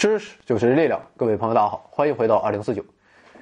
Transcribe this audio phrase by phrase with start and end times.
[0.00, 2.82] 知识就是力量，各位朋友，大家好，欢迎回到二零四九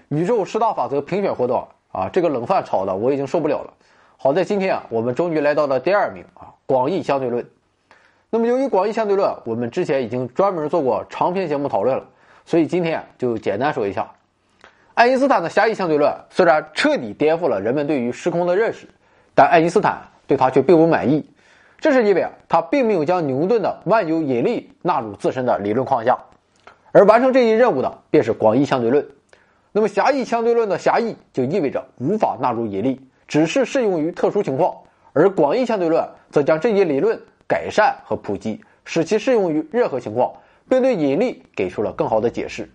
[0.09, 2.11] 宇宙十大法则评选活动啊！
[2.13, 3.73] 这个冷饭炒的我已经受不了了。
[4.17, 7.49] 好在今天啊，我们终于来到了第二名啊，广义相对论。
[8.29, 12.05] 那么由于广义相对论，我们之前已经专门做过长篇节目讨论了，
[12.45, 14.11] 所以今天就简单说一下。
[14.95, 18.89] 爱因斯坦的狭义相对论虽然彻底颠覆了人们对于时空的认识，
[19.33, 21.25] 但爱因斯坦对他却并不满意，
[21.79, 26.19] 这是因为啊，他并没有将牛顿的万有引力纳入自身的理论框架。
[26.93, 29.07] 而完成这一任务的便是广义相对论。
[29.73, 34.73] 那么狭义相对论的狭义就意味着无法纳入引力，只是适用于特殊情况；
[35.13, 40.33] 而广义相对论则将这一理论改善和普及，使其适用于任何情况，
[40.69, 42.69] 并对引力给出了更好的解释。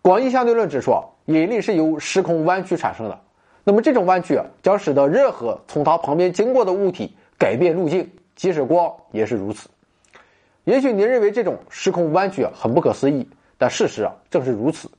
[0.00, 0.92] 广义相对论指出，
[1.26, 3.20] 引力是由时空弯曲产生的。
[3.62, 9.68] 那么这种弯曲将使得任何从它旁边经过的物体改变路径，即使光也是如此。
[10.68, 14.90] 也许您认为这种时空弯曲很不可思议，但事实啊正是如此。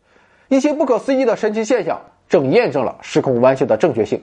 [0.47, 4.19] 一些不可思议的神奇现象正验证了时空弯曲的正确性。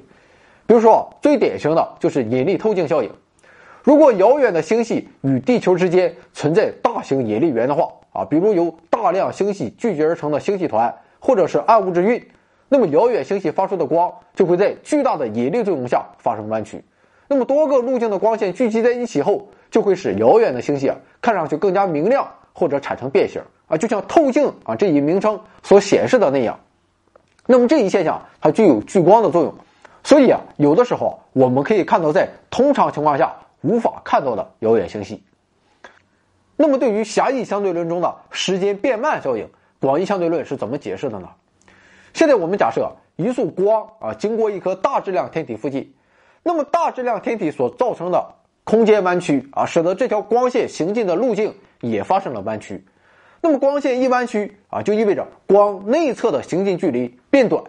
[0.66, 3.08] 比如说，最典型的就是引力透镜效应。
[3.84, 12.20] 如果遥远的星系与地球之间存在大型引力源的话啊，比如由大量星系聚集而成的星系团，或者是暗物质晕，
[12.68, 16.82] 那么遥远星系发出的光就会在巨大的引力作用下发生弯曲。
[17.28, 19.46] 那么多个路径的光线聚集在一起后。
[19.70, 26.58] 就会使遥远的星系啊看上去更加明亮，或者产生变形啊，就像透镜啊这一名称所显示的那样。
[27.46, 29.54] 那么这一现象它具有聚光的作用，
[30.02, 35.22] 所以啊有的时候我们可以看到在通常情况下无法看到的遥远星系。
[36.56, 39.48] 那么对于狭义相对论中的时间变慢效应，
[39.80, 41.28] 广义相对论是怎么解释的呢？
[42.14, 45.92] 现在我们假设一束光啊经过一颗大质量天体附近，
[46.42, 48.35] 那么大质量天体所造成的。
[48.66, 52.84] 空间弯曲啊，使得这条光线行进的路径也发生了弯曲。
[53.40, 57.62] 那么光线一弯曲啊，就意味着光内侧的行进距离变短。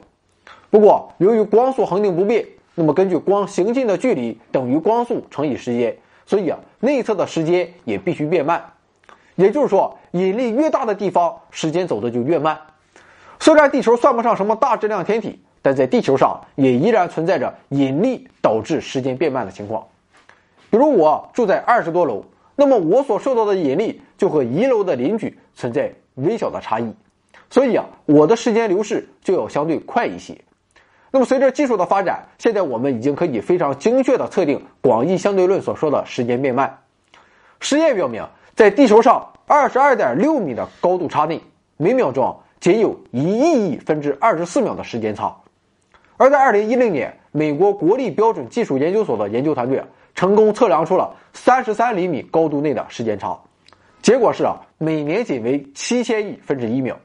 [0.72, 2.44] 不过由于光速恒定不变，
[2.74, 8.74] 那么根据光行进的距离等于光速乘以时间，所以啊，内侧的时间也必须变慢。
[9.35, 12.59] 也就是说，引力越大的地方，时间走的就越慢。
[13.40, 19.85] 虽然地球算不上什么大质量天体，但在地球上也依然存在着引力导致时间变慢的情况。
[20.69, 26.94] 比如我住在二十多楼，那么我所受到的引力就和一楼的邻居存在微小的差异，
[27.50, 30.38] 所以啊，我的时间流逝就要相对快一些。
[31.09, 36.79] 那么随着技术的发展，现在我们已经可以非常精确地测定广义相对论所说的时间变慢。
[37.59, 41.41] 实验表明，在地球上二十二点六米的高度差内，
[41.78, 45.34] 每秒钟仅有一亿亿分之二十四秒的时间差。
[46.17, 49.81] 而在二零一零年，美国国立标准技术研究所的研究团队。
[50.17, 53.39] 成功测量出了三十三厘米高度内的时间差，
[54.01, 56.97] 结果是啊，每年仅为七千亿分之一秒。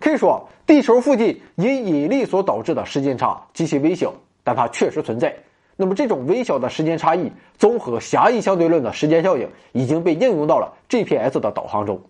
[0.00, 5.32] 可以说，地球附近因引力所导致的时间差极其微小，但它确实存在。
[5.76, 12.02] 那么，这种微小的时间差异，综合狭义相对论的时间效应，已经被应用到了 GPS 的导航中。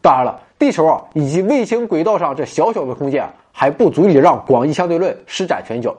[0.00, 5.94] 当然了，地球啊以及卫星轨道上这小小的空间还不足以让广义相对论施展拳脚，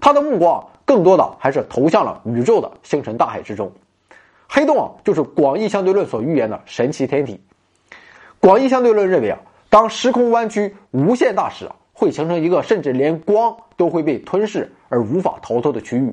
[0.00, 0.66] 他的目光。
[0.90, 3.70] 更多的还是投向了宇宙的星辰大海之中，
[4.48, 7.40] 黑洞啊，就是广义相对论所预言的神奇天体。
[8.40, 16.12] 广义相对论认为啊，当时空弯曲无限大时啊，会形成一个甚至连光都会被吞噬而无法逃脱的区域。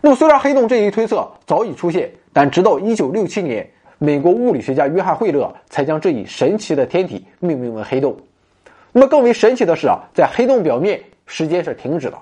[0.00, 8.16] 那么，虽然黑洞这一推测早已出现，但直到1967年，美国物理学家约翰惠勒才将这一神奇的天体命名为黑洞。
[8.90, 12.18] 那么，更为神奇的是啊，在黑洞表面，时间是停止的。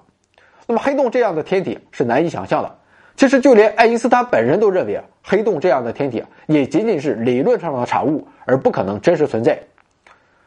[0.71, 2.73] 那么黑洞这样的天体是难以想象的。
[3.17, 9.61] 其实就连爱因斯坦本人都认为，黑洞这样的天体也仅仅是理论上的产物，而不可能真实存在。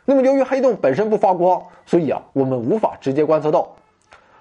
[0.05, 3.67] 那么由于黑洞本身不发光，所以啊，我们无法直接观测到。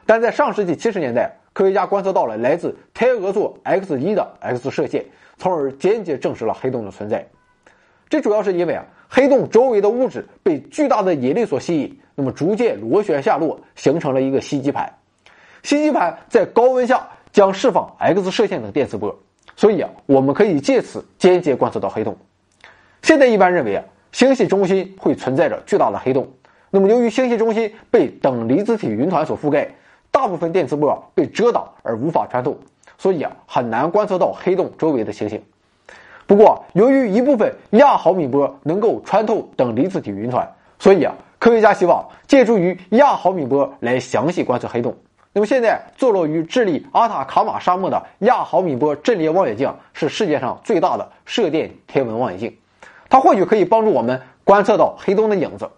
[0.06, 5.04] 但在上世纪七十年代，科学家观测到了来自天鹅座 X 一的 X 射线，
[5.36, 7.26] 从而间接证实了黑洞的存在。
[8.08, 14.88] 这主要是因为啊，黑洞周围的物质被巨大的引力所吸引，那么逐渐螺旋下落，形成了一个吸积盘。
[15.62, 19.16] 吸积盘在高温下将释放 X 射线等电磁波，
[19.56, 22.16] 所以啊，我们可以借此间接观测到黑洞。
[23.02, 26.28] 现在一般认为啊，星系中心会存在着巨大的黑洞。
[26.70, 29.68] 那么由于星系中心被等离子体云团所覆盖，
[30.10, 32.56] 大部分电磁波被遮挡而无法穿透，
[32.98, 35.42] 所以啊，很难观测到黑洞周围的情形。
[36.26, 40.48] 不过，由于一部分亚毫米波能够穿透等离子体云团，
[40.78, 44.96] 所以啊，科学家希望借助于亚毫米波来详细观测黑洞。
[45.34, 52.54] 那么现在坐落于智利阿塔卡马沙漠的亚毫米波阵列望远镜是世界上最大的射电天文望远镜，
[53.08, 55.70] 它或许可以帮助我们观测到黑洞的影子。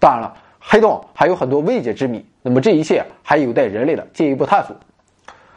[0.00, 4.74] 当然了，黑洞还有很多未解之谜，那么这一切还有待人类的进一步探索。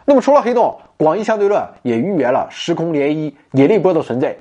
[0.05, 4.37] 那么除了黑洞，广义相对论也预言了时空涟漪、引力波的存在。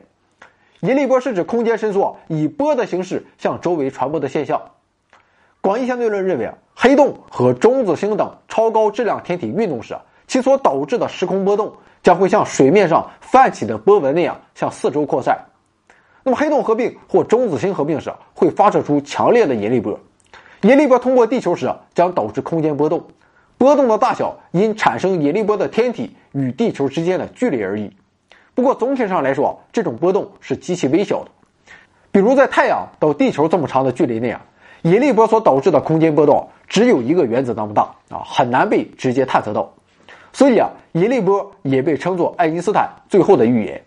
[0.81, 4.61] 引力波是指空间伸缩以波的形式向周围传播的现象。
[5.63, 11.73] 广义相对论认为啊，黑洞和中子星等超高质量天体运动时，其所导致的时空波动
[12.03, 15.39] 将会像水面上泛起的波纹那样向四周扩散。
[16.25, 20.01] 那么黑洞合并或中子星合并时，会发射出强烈的引力波。
[20.63, 23.07] 引力波通过地球时，将导致空间波动。
[23.57, 27.97] 波动的大小因产生引力波的天体与地球之间的距离而异。
[28.55, 31.31] 不过总体上来说，这种波动是极其微小的。
[32.11, 34.45] 比如在太阳到地球这么长的距离内啊，
[34.83, 39.73] 引力波所导致的空间波动只有一个原子那么大啊，很难被直接探测到。
[40.33, 43.81] 所以啊，引力波也被称作爱因斯坦最后的预言。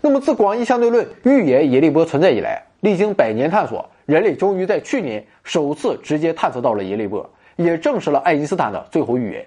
[0.00, 9.44] 那么自广义相对论预言引力波存在以来，历经百年探索，人类终于在去年首次直接探测到了引力波，也证实了爱因斯坦的最后预言。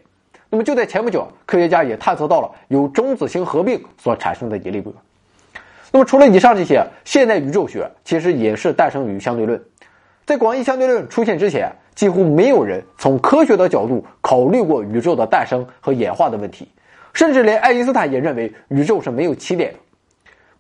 [0.50, 4.94] 那么就在前不久，科学家也探测到了由中子星合并所产生的引力波。
[5.94, 9.60] 那么除了以上这些，现代宇宙学其实也是诞生于相对论。
[10.26, 16.68] 在广义相对论出现之前，几乎没有人从科学的角度考虑过宇宙的诞生和演化的问题，
[17.14, 19.80] 甚至连爱因斯坦也认为宇宙是没有起点的。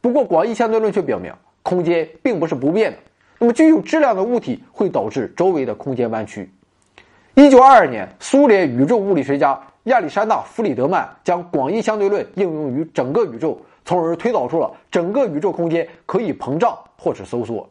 [0.02, 1.32] 不过广义相对论却表明，
[1.64, 2.98] 空间并不是不变的。
[3.40, 6.52] 那么具有质量的物体会导致周围的空间弯曲。
[7.36, 9.60] 一九二二年，苏联宇宙物理学家。
[9.86, 17.68] 亚历山大·弗里德曼将广义相对论应用于整个宇宙，从而推导出了整个宇宙空间可以膨胀或是收缩。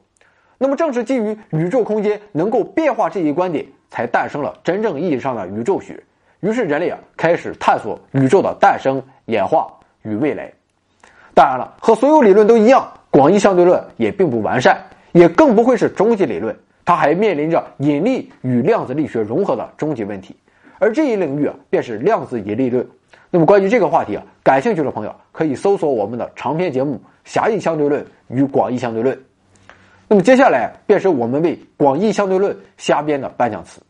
[0.62, 5.98] 那么，正是基于宇宙空间能够变化这一观点，才诞生了真正意义上的宇宙学。
[6.40, 9.72] 于是，人类啊开始探索宇宙的诞生、演化
[10.02, 10.52] 与未来。
[11.32, 14.78] 当然了，和所有理论都一样，广义相对论也并不完善，
[15.12, 16.54] 也更不会是终极理论。
[16.84, 20.36] 它还面临着引力与量子力学融合的终极问题。
[20.78, 22.86] 而这一领域啊，便是量子引力论。
[23.30, 29.16] 那么，关于这个话题啊，感兴趣的朋友可以搜索我们的长篇节目《狭义相对论与广义相对论》。
[30.12, 33.80] 那么，接下来便是我们为广义相对论瞎编的颁奖词：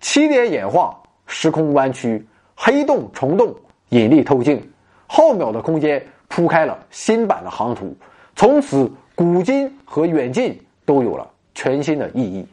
[0.00, 2.26] 起点演化、时空弯曲、
[2.56, 3.54] 黑洞虫洞、
[3.90, 4.66] 引力透镜，
[5.06, 7.94] 浩渺的空间铺开了新版的航图。
[8.34, 12.48] 从此，古今和远近都有了全新的意义。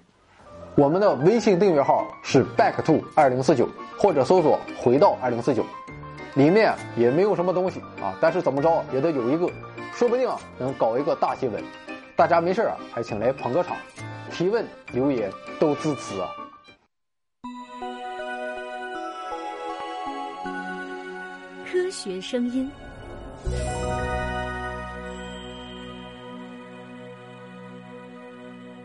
[0.75, 3.66] 我们的微信订阅号是 back to 二零四九，
[3.98, 5.63] 或者搜索回到二零四九，
[6.34, 9.50] 里面也没有什么东西啊，但是怎么着也得有一个，
[9.94, 11.63] 说不定啊能搞一个大新闻，
[12.19, 13.77] 大家没事啊还请来捧个场，
[14.30, 16.30] 提问留言都支持啊。
[21.66, 22.69] 科学声音。